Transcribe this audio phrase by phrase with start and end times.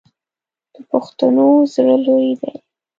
[0.73, 2.53] د پښتنو زړه لوی دی.